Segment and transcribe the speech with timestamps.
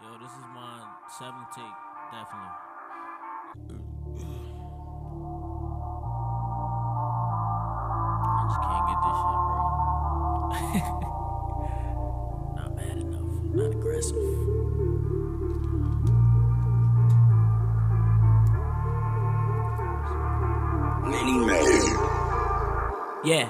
[0.00, 0.80] this is my
[1.18, 1.64] seventh take,
[2.12, 2.54] definitely.
[8.24, 9.58] I just can't get this shit, bro.
[12.56, 14.26] not mad enough, not aggressive.
[21.10, 21.92] Many made.
[23.24, 23.48] Yeah.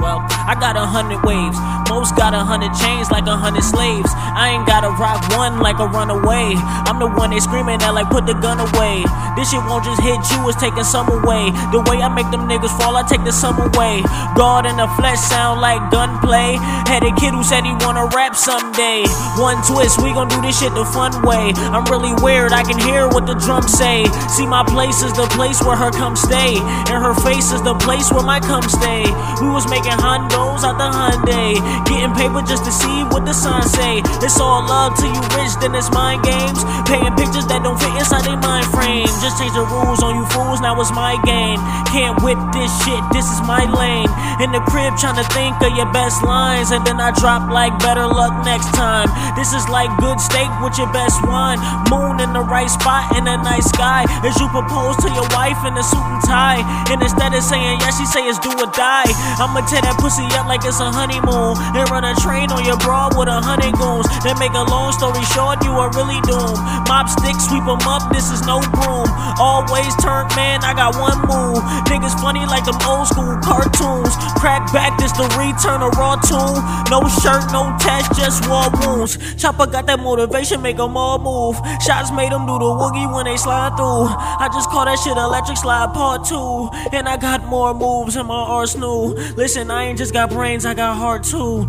[0.00, 0.20] Well,
[0.50, 1.54] I got a hundred waves.
[1.86, 4.10] Most got a hundred chains like a hundred slaves.
[4.34, 6.58] I ain't gotta rock one like a runaway.
[6.90, 9.06] I'm the one they screaming at like put the gun away.
[9.38, 11.54] This shit won't just hit you, it's taking some away.
[11.70, 14.02] The way I make them niggas fall, I take the sum away.
[14.34, 16.58] God in the flesh sound like gunplay.
[16.90, 19.06] Had a kid who said he wanna rap someday.
[19.38, 21.54] One twist, we gon' do this shit the fun way.
[21.70, 24.02] I'm really weird, I can hear what the drums say.
[24.34, 26.58] See, my place is the place where her come stay.
[26.90, 29.06] And her face is the place where my come stay.
[29.38, 29.94] We was making
[30.40, 31.60] out the Hyundai.
[31.84, 34.00] Getting paper just to see what the sun say.
[34.24, 36.64] It's all love till you rich, then it's mind games.
[36.88, 39.08] Paying pictures that don't fit inside their mind frame.
[39.20, 41.60] Just change the rules on you fools, now it's my game.
[41.92, 44.08] Can't whip this shit, this is my lane.
[44.40, 46.70] In the crib trying to think of your best lines.
[46.70, 49.12] And then I drop like better luck next time.
[49.36, 51.60] This is like good steak with your best wine.
[51.92, 54.06] Moon in the right spot in a nice sky.
[54.24, 56.62] As you propose to your wife in a suit and tie.
[56.88, 59.10] And instead of saying yes, she say it's do or die.
[59.40, 61.56] I'ma tear that pussy up like it's a honeymoon.
[61.76, 64.06] And run a train on your broad with a hundred goons.
[64.24, 66.58] Then make a long story short, you are really doomed.
[66.88, 69.06] Mop stick, sweep 'em up, this is no broom.
[69.38, 71.62] Always turn man, I got one move.
[71.88, 74.14] Niggas funny like them old school cartoons.
[74.40, 76.60] Crack back, this the return of raw tune.
[76.90, 79.18] No shirt, no test, just war wounds.
[79.36, 81.60] Chopper got that motivation, make 'em all move.
[81.86, 84.08] Shots made 'em do the woogie when they slide through.
[84.08, 86.70] I just call that shit electric slide part two.
[86.92, 89.14] And I got more moves in my arsenal.
[89.36, 91.68] Listen, I ain't just got brains, I got heart too.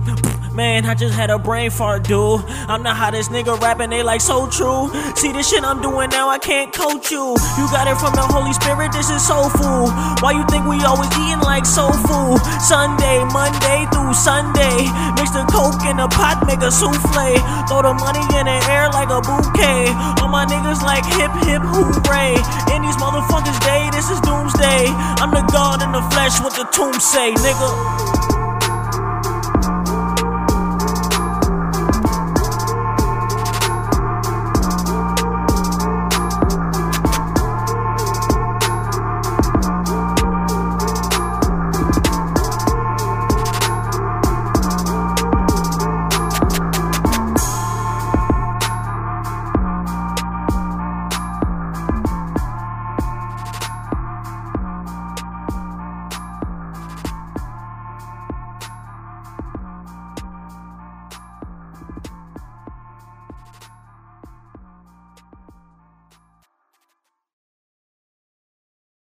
[0.51, 2.43] Man, I just had a brain fart, dude.
[2.67, 4.91] I'm the hottest nigga rapping, they like so true.
[5.15, 7.39] See the shit I'm doing now, I can't coach you.
[7.55, 9.87] You got it from the Holy Spirit, this is soul food.
[10.19, 12.35] Why you think we always eating like soul food?
[12.59, 14.91] Sunday, Monday through Sunday.
[15.15, 17.39] Mix the coke in the pot, make a souffle.
[17.71, 19.87] Throw the money in the air like a bouquet.
[20.19, 22.35] All my niggas like hip hip hooray.
[22.75, 24.91] In these motherfuckers' day, this is doomsday.
[25.23, 28.30] I'm the God in the flesh, what the tomb say, nigga.